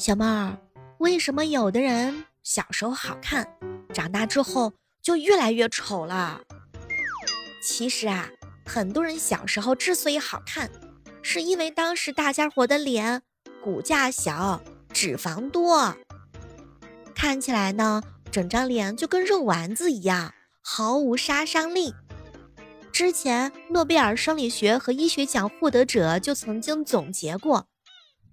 [0.00, 0.56] 小妹儿，
[0.96, 3.46] 为什么有的人小时候好看，
[3.92, 6.40] 长大之后就越来越丑了？
[7.62, 8.26] 其实啊，
[8.64, 10.70] 很多人小时候之所以好看，
[11.20, 13.20] 是因为当时大家伙的脸
[13.62, 15.94] 骨架小，脂肪多，
[17.14, 20.32] 看起来呢，整张脸就跟肉丸子一样，
[20.62, 21.94] 毫无杀伤力。
[22.90, 27.66] 之前诺贝尔生理学和医学奖获得者就曾经总结过。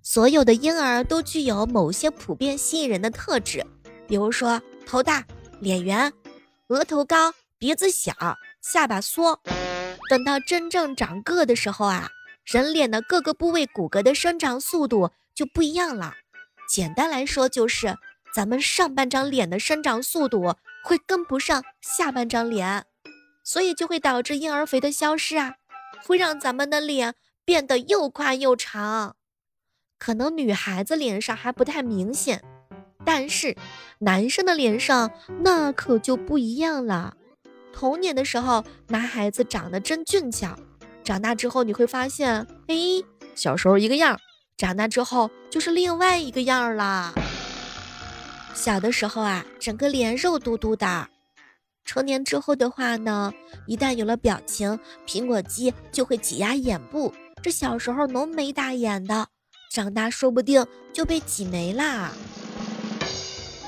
[0.10, 3.62] 所有的婴儿都具有某些普遍吸引人的特质，
[4.08, 5.22] 比如说头大、
[5.60, 6.14] 脸圆、
[6.70, 8.14] 额头高、鼻子小、
[8.62, 9.38] 下巴缩。
[10.10, 12.10] 等到真正长个的时候啊，
[12.46, 16.14] 人脸的各个部位骨骼的生长速度就不一样了。
[16.70, 17.94] 简单来说，就是
[18.34, 22.86] 咱们上半张脸的生长速度会跟不上下半张脸，
[23.44, 25.56] 所以就会导致婴儿肥的消失啊，
[26.06, 27.14] 会让咱们的脸
[27.44, 29.18] 变得又宽又长。
[29.98, 32.44] 可能女孩子脸上还不太明显，
[33.04, 33.56] 但是
[34.00, 37.16] 男生的脸上那可就不一样了。
[37.74, 40.58] 童年的时候，男孩子长得真俊俏，
[41.04, 42.76] 长大之后你会发现，哎，
[43.36, 44.20] 小时候一个样，
[44.58, 47.14] 长大之后就是另外一个样啦。
[48.54, 51.08] 小的时候啊，整个脸肉嘟嘟的，
[51.86, 53.32] 成年之后的话呢，
[53.68, 59.28] 一旦有了表情，苹果肌就会挤压眼部，这小时候浓眉大眼的。
[59.70, 62.12] 长大说不定就被挤没啦。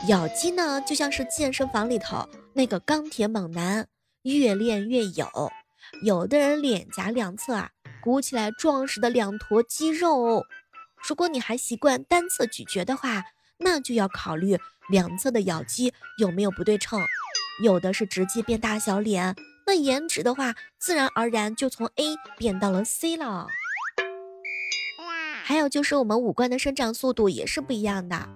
[0.07, 3.87] 咬肌呢，就像是健身房里头那个钢铁猛男，
[4.23, 5.27] 越练越有。
[6.03, 7.69] 有的人脸颊两侧啊，
[8.01, 10.43] 鼓起来壮实的两坨肌肉。
[11.07, 13.23] 如果你还习惯单侧咀嚼的话，
[13.57, 14.57] 那就要考虑
[14.89, 17.01] 两侧的咬肌有没有不对称。
[17.61, 23.47] 有的是直接变大小脸，那颜值的话，自然而然就从 A 变到了 C 了。
[25.49, 28.29] 还有就是我们五官的生长速度也是不一样的，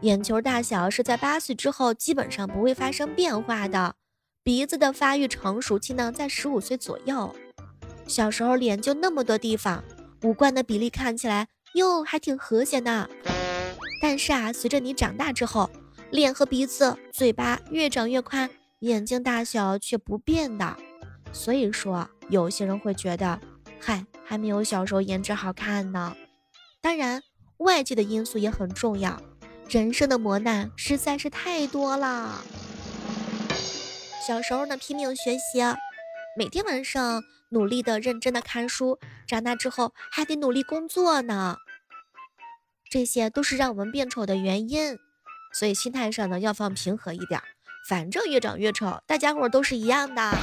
[0.00, 3.94] 眼球大小是在八岁之后基本上不会发生变化的，
[4.42, 7.32] 鼻子的发育成熟期呢在十五岁左右。
[8.08, 9.84] 小时候脸就那么多地方，
[10.24, 13.08] 五官的比例看起来哟还挺和谐的。
[14.02, 15.70] 但是啊，随着你长大之后，
[16.10, 20.76] 脸和鼻子、嘴巴越长越宽，眼睛大小却不变的。
[21.32, 23.38] 所以说，有些人会觉得，
[23.78, 26.16] 嗨，还没有小时候颜值好看呢。
[26.86, 27.20] 当然，
[27.56, 29.20] 外界的因素也很重要。
[29.68, 32.44] 人生的磨难实在是太多了。
[34.24, 35.60] 小时候呢，拼命学习，
[36.38, 41.56] 每天晚上努力的、认真的看书；长大之后还得努力工作呢。
[42.88, 44.96] 这些都是让我们变丑的原因。
[45.52, 47.42] 所以心态上呢，要放平和一点。
[47.88, 50.38] 反正越长越丑，大家伙都是一样的。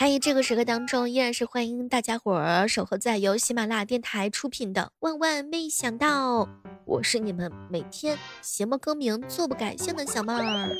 [0.00, 6.44] 嗨，这个时刻当中，依然是欢迎大家伙儿守候在由喜马拉雅电台出品的《万万没想到》，
[6.84, 10.70] 我是你们每天邪魔更名、坐不改姓的小妹儿。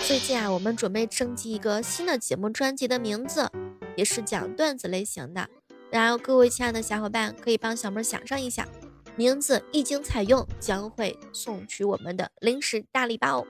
[0.00, 3.50] 最近啊，我们准备征集一个新的节目专辑的名字，
[3.96, 5.48] 也是讲段子类型的。
[5.90, 8.68] 然后各位亲爱的小伙伴可以帮小妹儿想上一想，
[9.16, 13.46] 名字一经采用，将会送取我们的零食大礼包。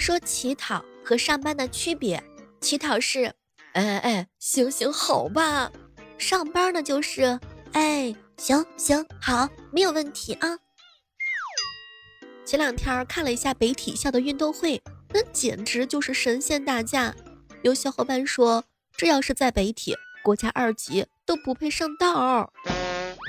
[0.00, 0.84] 说乞讨。
[1.02, 2.22] 和上班的区别，
[2.60, 3.34] 乞讨是，
[3.72, 5.72] 哎哎，行行好吧；
[6.18, 7.40] 上班呢就是，
[7.72, 10.58] 哎，行行好，没有问题啊。
[12.44, 17.12] 前两天看了一下北体校的运动会，那简直就是神仙打架。
[17.62, 18.62] 有小伙伴说，
[18.96, 22.52] 这要是在北体，国家二级都不配上道。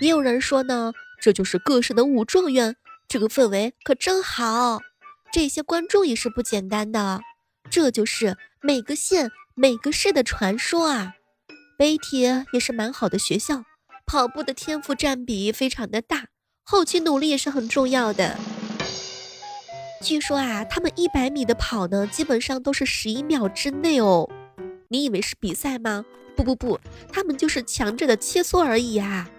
[0.02, 2.76] 也有人说呢，这就是各省的武状元，
[3.08, 4.82] 这个氛围可真好。
[5.32, 7.22] 这些观众也是不简单的。
[7.70, 11.14] 这就是每个县、每个市的传说啊！
[11.78, 12.22] 北体
[12.52, 13.64] 也是蛮好的学校，
[14.06, 16.28] 跑步的天赋占比非常的大，
[16.64, 18.38] 后期努力也是很重要的。
[20.02, 24.30] 据说啊，他们一百米的跑呢，基本上都是十一秒之内哦。
[24.90, 26.04] 你以为是比赛吗？
[26.36, 26.80] 不不不，
[27.12, 29.30] 他们就是强者的切磋而已啊！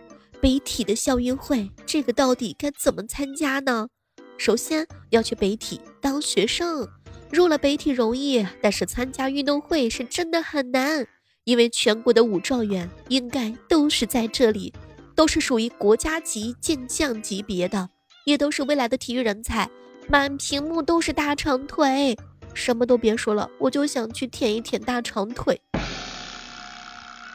[0.41, 3.89] 北体的校运会，这个到底该怎么参加呢？
[4.37, 6.89] 首先要去北体当学生。
[7.31, 11.07] 入了北体容易，但是参加运动会是真的很难，
[11.45, 14.71] 因为全国的武状元应该都是在这里，
[15.15, 17.89] 都是属于国家级健将级别的，
[18.27, 19.71] 也都是未来的体育人才，
[20.09, 22.19] 满屏幕都是大长腿，
[22.53, 25.63] 什么都别说了，我就想去舔一舔大长腿。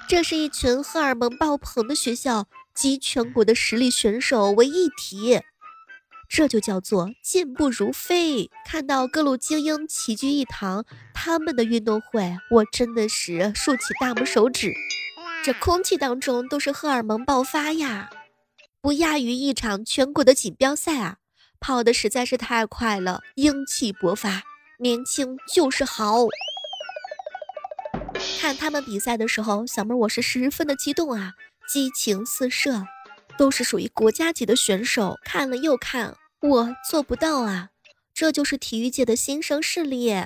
[0.07, 2.45] 这是一群荷尔蒙爆棚的学校，
[2.75, 5.41] 集全国的实力选手为一体。
[6.29, 8.49] 这就叫做健步如飞。
[8.65, 14.73] 看到各路精英齐聚一堂，他们的运动会，我真的是竖起大拇手指。
[15.43, 18.09] 这空气当中都是荷尔蒙爆发呀，
[18.81, 21.17] 不亚于一场全国的锦标赛啊！
[21.59, 24.43] 跑的实在是太快了，英气勃发，
[24.79, 26.27] 年轻就是好。
[28.39, 31.33] 看他们比赛的时候，小妹我是十分的激动啊，
[31.71, 32.83] 激情四射，
[33.37, 37.69] 都是属于国家级的选手，看了又看，我做不到啊！
[38.13, 40.25] 这就是体育界的新生势力，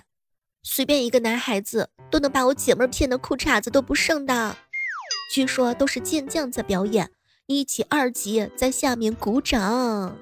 [0.64, 4.56] 随便一个男孩子都能把我姐妹骗的裤衩子都不剩的。
[5.34, 7.12] 据说都是健将在表演，
[7.48, 10.18] 一级、二级在下面鼓掌。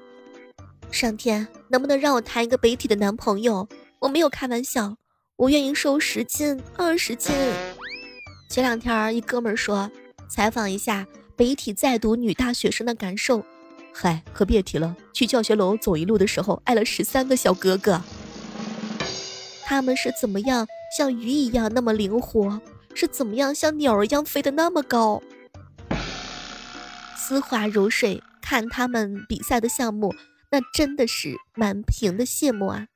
[0.90, 3.68] 上天能不能让我谈一个北体的男朋友？
[4.00, 4.96] 我没有开玩笑，
[5.36, 7.32] 我愿意瘦十斤、二十斤。
[8.50, 9.88] 前两天一哥们说，
[10.28, 11.06] 采访一下
[11.40, 13.46] 北体在读女大学生的感受。
[13.94, 18.02] 嗨，可别提了，去教学楼走一路的时候，挨了十三个小哥哥。
[19.64, 22.60] 他们是怎么样像鱼一样那么灵活？
[22.94, 25.22] 是怎么样像鸟儿一样飞得那么高，
[27.16, 28.22] 丝滑如水？
[28.42, 30.14] 看他们比赛的项目，
[30.50, 32.88] 那真的是满屏的羡慕啊！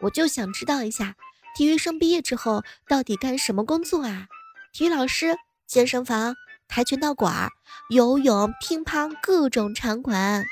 [0.00, 1.16] 我就想知道一下，
[1.54, 4.28] 体育生毕业之后到底干什么工作啊？
[4.72, 5.36] 体育老师、
[5.66, 6.36] 健身房、
[6.74, 7.50] 跆拳道馆、
[7.88, 10.44] 游泳、乒乓各种场馆。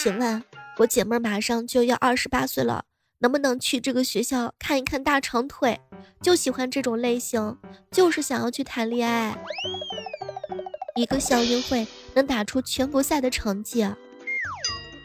[0.00, 0.42] 请问，
[0.78, 2.86] 我姐妹马上就要二十八岁了。
[3.18, 5.78] 能不能去这个学校看一看大长腿？
[6.22, 7.58] 就喜欢这种类型，
[7.90, 9.36] 就是想要去谈恋爱。
[10.94, 13.86] 一个校运会能打出全国赛的成绩。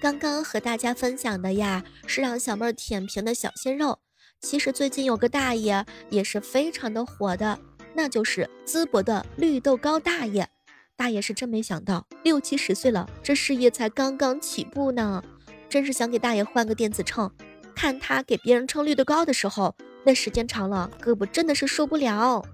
[0.01, 3.99] 刚刚和大家分享的呀，是让小妹儿舔屏的小鲜肉。
[4.39, 7.59] 其实最近有个大爷也是非常的火的，
[7.93, 10.49] 那就是淄博的绿豆糕大爷。
[10.95, 15.23] 大爷是真没想到，六七十岁了，这事业才刚刚起步呢。
[15.67, 17.31] 真是想给大爷换个电子秤。
[17.73, 22.45] 看他给别人称绿豆糕的时候，那时间长了，胳膊真的是受不了。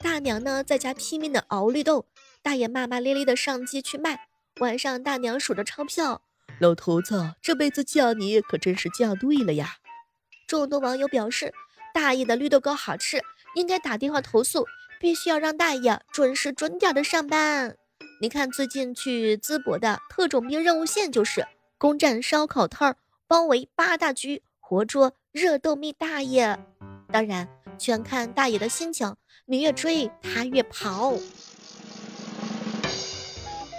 [0.00, 2.06] 大娘呢，在家拼命的熬绿豆，
[2.42, 4.28] 大爷骂骂咧咧的上街去卖。
[4.60, 6.22] 晚上，大娘数着钞票，
[6.58, 9.76] 老头子，这辈子嫁你可真是嫁对了呀。
[10.48, 11.52] 众多网友表示，
[11.92, 13.22] 大爷的绿豆糕好吃，
[13.54, 14.66] 应该打电话投诉，
[15.00, 17.76] 必须要让大爷准时准点的上班。
[18.20, 21.46] 你看，最近去淄博的特种兵任务线就是
[21.78, 22.96] 攻占烧烤摊儿。
[23.28, 26.56] 包围八大局，活捉热豆蜜大爷。
[27.10, 29.16] 当然，全看大爷的心情，
[29.46, 31.14] 你越追他越跑。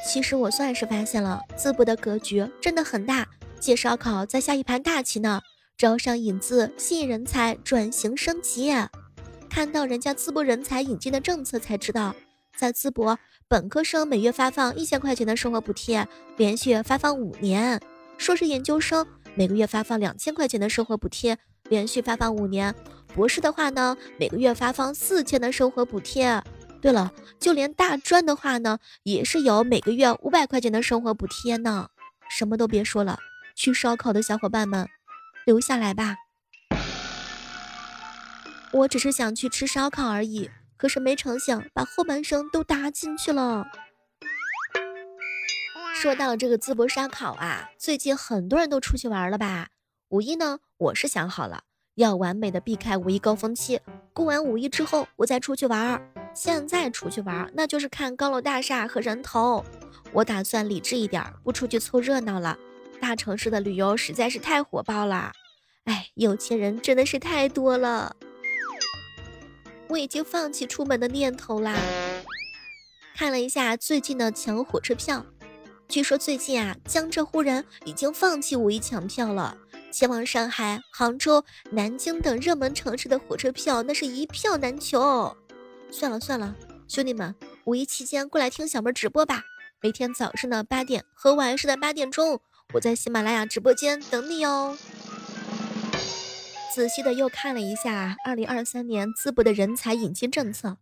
[0.05, 3.25] 其实我算是发现了，淄博的格局真的很大，
[3.59, 5.41] 借烧烤在下一盘大棋呢，
[5.77, 8.73] 招商引资，吸引人才，转型升级。
[9.49, 12.15] 看到人家淄博人才引进的政策，才知道
[12.55, 13.17] 在淄博，
[13.47, 17.79] 本科生每月发放一千块钱的生活补贴，连续发放五年；
[18.17, 19.05] 硕士研究生。
[19.35, 21.37] 每个月发放两千块钱的生活补贴，
[21.69, 22.73] 连续发放五年。
[23.13, 26.43] 博士的话呢，每个月发放四千的生活补贴。
[26.81, 31.89] 对了，就连大专的话呢，也是有每个月五百块钱的生活补贴呢。
[32.29, 33.19] 什么都别说了，
[33.55, 34.87] 去烧烤的小伙伴们，
[35.45, 36.15] 留下来吧。
[38.77, 43.65] 我只是想去吃烧烤而已，可是没成想把后半生都搭进去了。
[45.95, 49.69] 说到这个淄博烧烤啊，最近很多人都出去玩了吧？
[50.09, 51.63] 五一呢，我是想好了，
[51.95, 53.79] 要完美的避开五一高峰期，
[54.13, 55.99] 过完五一之后我再出去玩。
[56.35, 59.65] 现在出去玩，那就是看高楼大厦和人头。
[60.13, 62.55] 我打算理智一点，不出去凑热闹了。
[63.01, 65.31] 大城市的旅游实在是太火爆了，
[65.85, 68.15] 哎，有钱人真的是太多了。
[69.89, 71.75] 我已经放弃出门的念头啦。
[73.15, 75.25] 看了一下最近的抢火车票。
[75.87, 79.57] 据说最近啊，江浙沪人已经放弃五一抢票了，
[79.89, 85.35] 前往上海、杭州、南京等热门城市的火车票那是一票难求。
[85.89, 86.53] 算了算了，
[86.89, 89.43] 兄弟们，五一期间过来听小妹直播吧，
[89.81, 92.41] 每天早上的八点和晚上的八点钟，
[92.73, 94.77] 我在喜马拉雅直播间等你哦。
[96.73, 100.77] 仔细的又看了一下二零二三年淄博的人才引进政策，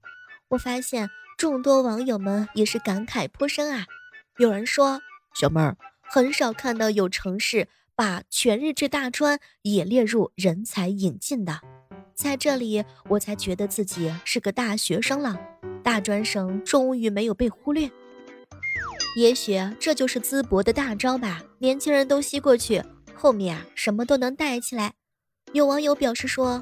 [0.49, 3.85] 我发现众多网友们也是感慨颇深啊。
[4.37, 4.99] 有人说，
[5.33, 11.61] 小妹儿很少看到有城市把全日制大专也列入人才引进的，
[12.13, 15.39] 在这里我才觉得自己是个大学生了，
[15.81, 17.89] 大专生终于没有被忽略。
[19.15, 24.93] 也许这就是淄博的大招吧，年轻人都吸过去，后面啊什么都能带起来。
[25.55, 26.61] 有网友表示说：“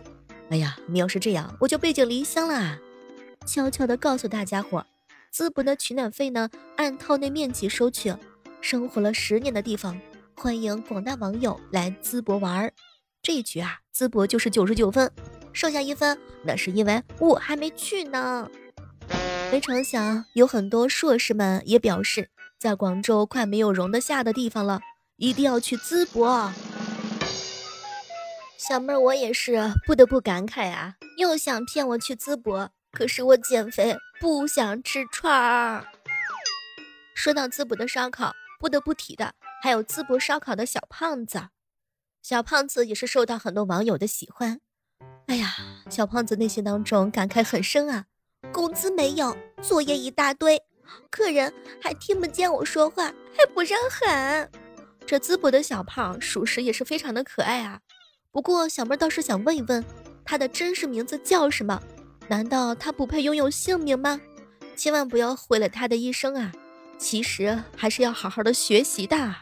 [0.52, 2.78] 哎呀，你要是这样，我就背井离乡了。”
[3.44, 4.86] 悄悄地告诉大家伙。
[5.34, 8.14] 淄博的取暖费呢，按套内面积收取。
[8.62, 10.00] 生活了十年的地方，
[10.36, 12.72] 欢迎广大网友来淄博玩儿。
[13.24, 15.12] 这一局啊，淄博就是九十九分。
[15.54, 18.48] 剩下一分，那是因为我还没去呢。
[19.52, 24.82] 没成想，有很多硕士们也表示，在广州快没有容得下的地方了，
[25.18, 26.54] 一定要去淄博。
[28.66, 35.86] 小妹儿，我也是不得不感慨啊，又想骗我去淄博，可是我减肥不想吃串儿。
[37.14, 41.50] 说到淄博的烧烤，不得不提的还有淄博烧烤的小胖子。
[42.22, 44.62] 小胖子也是受到很多网友的喜欢。
[45.28, 45.54] 哎呀，
[45.90, 48.06] 小胖子内心当中感慨很深啊。
[48.54, 50.58] 工资没有，作业一大堆，
[51.10, 54.50] 客人还听不见我说话，还不让喊。
[55.06, 57.82] 这淄博的小胖，属实也是非常的可爱啊。
[58.34, 59.86] 不过小妹倒是想问一问，
[60.26, 61.80] 他的真实名字叫什么？
[62.28, 64.20] 难道他不配拥有姓名吗？
[64.76, 66.52] 千万不要毁了他的一生啊！
[66.98, 69.36] 其实还是要好好的学习的。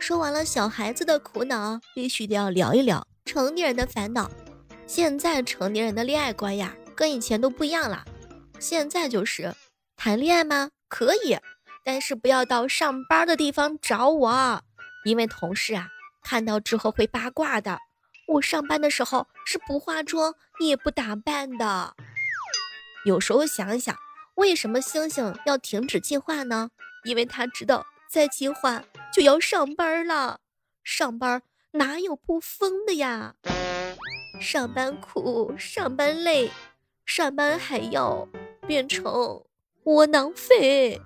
[0.00, 4.28] 说完了小孩子的苦恼，必须得要聊一聊成年人的烦恼。
[4.88, 6.74] 现在成年人的恋爱观呀。
[6.96, 8.04] 跟以前都不一样了，
[8.58, 9.54] 现在就是
[9.96, 10.70] 谈恋爱吗？
[10.88, 11.38] 可以，
[11.84, 14.60] 但是不要到上班的地方找我，
[15.04, 15.86] 因为同事啊
[16.28, 17.78] 看到之后会八卦的。
[18.26, 21.96] 我上班的时候是不化妆也不打扮的。
[23.06, 23.96] 有时候想一想，
[24.34, 26.68] 为什么星星要停止进化呢？
[27.04, 30.40] 因为他知道再进化就要上班了，
[30.84, 33.34] 上班哪有不疯的呀？
[34.38, 36.50] 上班苦，上班累。
[37.06, 38.28] 上班还要
[38.66, 39.42] 变成
[39.84, 41.00] 窝囊废。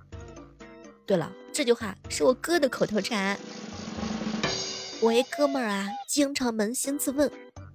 [1.06, 3.38] 对了，这句话是我哥的口头禅。
[5.02, 7.28] 我一哥们儿啊，经常扪心自问：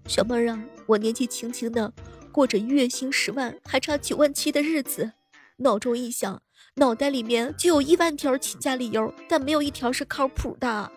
[0.08, 1.92] 小妹儿啊，我年纪轻轻的，
[2.32, 5.12] 过着月薪十万还差九万七的日子，
[5.58, 6.42] 脑中一想，
[6.76, 10.90] 脑袋里面就有一万条请假理由，但没有一条是靠谱的。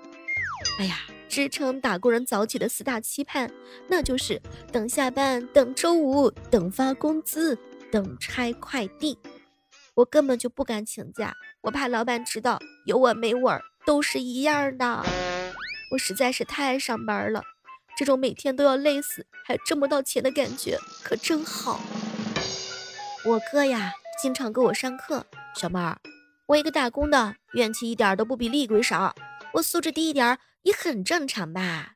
[0.79, 1.01] 哎呀！
[1.29, 3.49] 支撑打工人早起的四大期盼，
[3.89, 4.41] 那就是
[4.73, 7.57] 等下班、等周五、等发工资、
[7.91, 9.17] 等拆快递。
[9.95, 15.05] 我根本就不敢请假，我怕老板知道有我没我都是一样的。
[15.90, 17.42] 我实在是太爱上班了，
[17.97, 21.80] 这种每天都要累死还挣不到钱的感觉可真好。
[23.25, 23.92] 我哥呀，
[24.23, 25.26] 经常给我上课。
[25.54, 25.99] 小妹儿，
[26.47, 29.14] 我一个打工的，怨气一点都不比厉鬼少。
[29.54, 30.38] 我素质低一点。
[30.62, 31.94] 也很正常吧，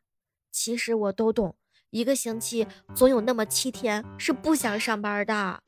[0.50, 1.54] 其实我都懂，
[1.90, 5.62] 一个星期总有那么七天是不想上班的，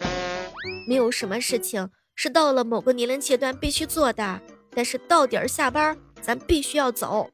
[0.88, 4.40] 没有什么事情是到了某个年龄阶段必须做的，
[4.70, 7.30] 但是到点儿下班咱必须要走。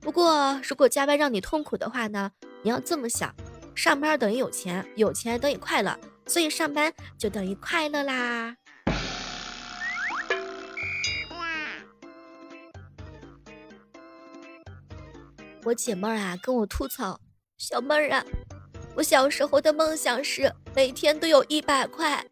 [0.00, 2.30] 不过如果加班让你痛苦的话呢，
[2.62, 3.34] 你要这么想，
[3.74, 8.56] 上班等于有钱，有钱等于快乐，所以上班就等于快乐啦。
[15.62, 17.20] 我姐妹儿啊跟我吐槽，
[17.58, 18.24] 小妹儿啊，
[18.96, 22.24] 我小时候的梦想是每天都有一百块，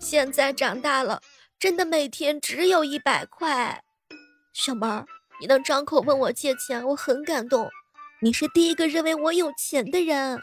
[0.00, 1.20] 现在长大了，
[1.58, 3.84] 真的每天只有一百块。
[4.54, 5.06] 小妹儿，
[5.40, 7.70] 你能张口问我借钱，我很感动。
[8.20, 10.38] 你是第一个认为我有钱的人。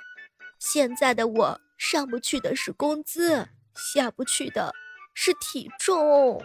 [0.57, 4.73] 现在的我上不去的是工资，下不去的
[5.13, 6.43] 是体重。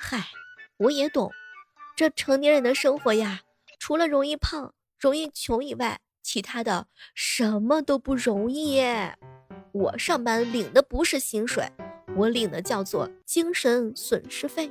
[0.00, 0.26] 嗨，
[0.78, 1.30] 我也懂，
[1.94, 3.42] 这成年人的生活呀，
[3.78, 4.74] 除了容易胖。
[4.98, 8.82] 容易穷以外，其他的什么都不容易。
[9.72, 11.70] 我上班领的不是薪水，
[12.16, 14.68] 我领的叫做精神损失费。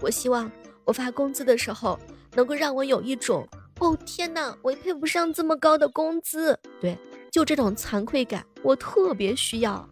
[0.00, 0.50] 我希望
[0.84, 1.98] 我发工资的时候，
[2.34, 3.48] 能够让我有一种
[3.80, 6.58] 哦天哪，我也配不上这么高的工资。
[6.80, 6.96] 对，
[7.30, 9.88] 就这种惭愧感，我特别需要。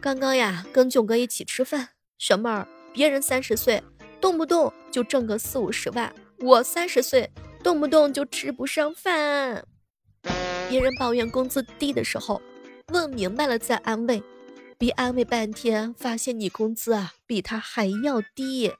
[0.00, 3.82] 刚刚呀，跟囧哥一起吃饭，小妹儿，别人三十岁，
[4.20, 7.30] 动不动就挣个四五十万，我三十岁。
[7.62, 9.66] 动不动就吃不上饭，
[10.68, 12.40] 别人抱怨工资低的时候，
[12.92, 14.22] 问明白了再安慰，
[14.78, 18.72] 别安慰半天，发现你工资啊比他还要低。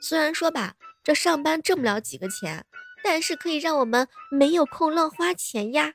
[0.00, 2.64] 虽然说吧，这上班挣不了几个钱，
[3.04, 5.92] 但是可以让我们没有空乱花钱呀。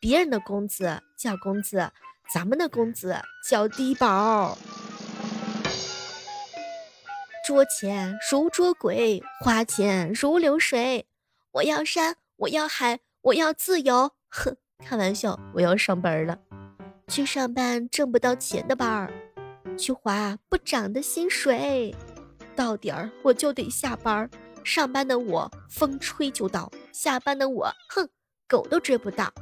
[0.00, 1.92] 别人的工资叫工资，
[2.32, 3.14] 咱们的工资
[3.46, 4.56] 叫低保。
[7.46, 11.06] 捉钱如捉鬼，花钱如流水。
[11.50, 14.12] 我要山，我要海，我要自由。
[14.30, 16.38] 哼，开玩笑，我要上班了，
[17.08, 19.12] 去上班挣不到钱的班儿，
[19.76, 21.94] 去划不涨的薪水。
[22.54, 24.30] 到点儿我就得下班儿
[24.64, 28.08] 上班的我风吹就倒下班的我哼
[28.48, 29.32] 狗都追不到。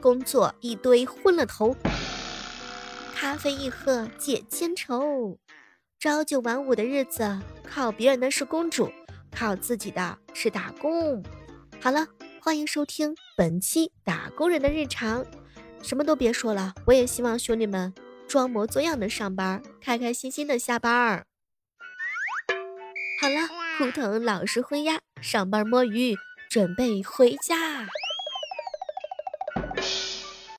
[0.00, 1.74] 工作一堆昏了头
[3.14, 5.38] 咖啡一喝解千愁。
[5.98, 8.90] 朝九晚五的日子靠别人的是公主
[9.30, 11.22] 靠自己的是打工。
[11.80, 12.06] 好了
[12.40, 15.24] 欢迎收听本期打工人的日常。
[15.82, 17.94] 什么都别说了我也希望兄弟们
[18.26, 21.26] 装模作样的上班开开心心的下班儿。
[23.24, 26.14] 好了枯藤老实昏鸦上班摸鱼
[26.50, 27.86] 准备回家。